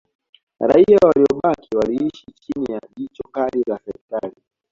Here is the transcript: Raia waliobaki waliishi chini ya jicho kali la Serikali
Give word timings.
Raia 0.59 0.97
waliobaki 1.05 1.75
waliishi 1.77 2.25
chini 2.39 2.71
ya 2.73 2.79
jicho 2.97 3.23
kali 3.31 3.63
la 3.67 3.79
Serikali 3.85 4.35